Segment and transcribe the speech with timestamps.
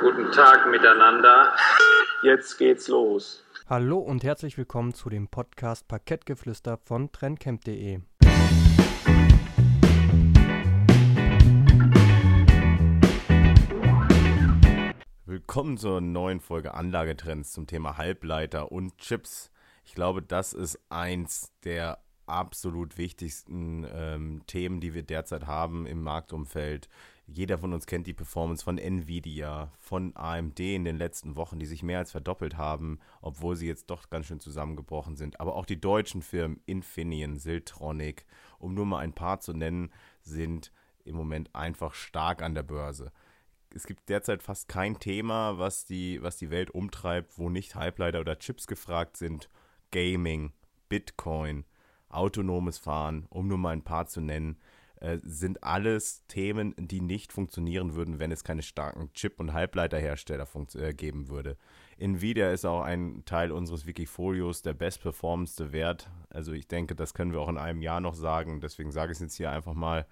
[0.00, 1.56] Guten Tag miteinander.
[2.22, 3.44] Jetzt geht's los.
[3.68, 8.00] Hallo und herzlich willkommen zu dem Podcast Parkettgeflüster von trendcamp.de.
[15.26, 19.50] Willkommen zur neuen Folge Anlagetrends zum Thema Halbleiter und Chips.
[19.84, 26.02] Ich glaube, das ist eins der absolut wichtigsten ähm, Themen, die wir derzeit haben im
[26.02, 26.88] Marktumfeld.
[27.30, 31.66] Jeder von uns kennt die Performance von Nvidia, von AMD in den letzten Wochen, die
[31.66, 35.38] sich mehr als verdoppelt haben, obwohl sie jetzt doch ganz schön zusammengebrochen sind.
[35.38, 38.24] Aber auch die deutschen Firmen Infineon, Siltronic,
[38.58, 40.72] um nur mal ein paar zu nennen, sind
[41.04, 43.12] im Moment einfach stark an der Börse.
[43.74, 48.20] Es gibt derzeit fast kein Thema, was die, was die Welt umtreibt, wo nicht Halbleiter
[48.20, 49.50] oder Chips gefragt sind.
[49.90, 50.54] Gaming,
[50.88, 51.66] Bitcoin,
[52.08, 54.58] autonomes Fahren, um nur mal ein paar zu nennen.
[55.00, 60.48] Äh, sind alles Themen, die nicht funktionieren würden, wenn es keine starken Chip- und Halbleiterhersteller
[60.74, 61.56] äh, geben würde.
[61.98, 66.10] Nvidia ist auch ein Teil unseres Wikifolios der bestperformendste Wert.
[66.30, 68.60] Also ich denke, das können wir auch in einem Jahr noch sagen.
[68.60, 70.06] Deswegen sage ich es jetzt hier einfach mal.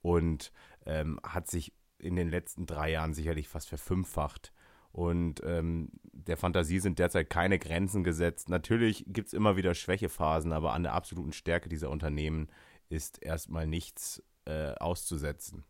[0.00, 0.52] Und
[0.86, 4.52] ähm, hat sich in den letzten drei Jahren sicherlich fast verfünffacht.
[4.92, 8.48] Und ähm, der Fantasie sind derzeit keine Grenzen gesetzt.
[8.48, 12.48] Natürlich gibt es immer wieder Schwächephasen, aber an der absoluten Stärke dieser Unternehmen
[12.90, 15.64] ist erstmal nichts äh, auszusetzen.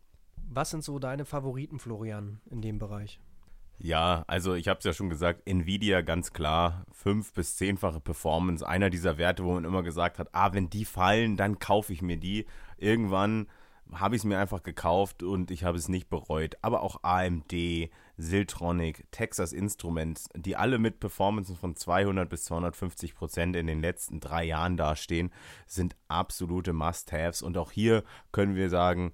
[0.49, 3.19] Was sind so deine Favoriten, Florian, in dem Bereich?
[3.77, 8.67] Ja, also ich habe es ja schon gesagt, Nvidia ganz klar, fünf bis zehnfache Performance,
[8.67, 12.03] einer dieser Werte, wo man immer gesagt hat, ah, wenn die fallen, dann kaufe ich
[12.03, 12.45] mir die.
[12.77, 13.47] Irgendwann
[13.93, 16.55] habe ich es mir einfach gekauft und ich habe es nicht bereut.
[16.61, 17.53] Aber auch AMD,
[18.17, 24.19] Siltronic, Texas Instruments, die alle mit Performances von 200 bis 250 Prozent in den letzten
[24.19, 25.31] drei Jahren dastehen,
[25.67, 27.41] sind absolute Must-Haves.
[27.41, 29.11] Und auch hier können wir sagen,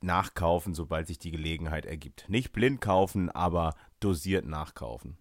[0.00, 2.28] nachkaufen, sobald sich die Gelegenheit ergibt.
[2.28, 5.16] Nicht blind kaufen, aber dosiert nachkaufen.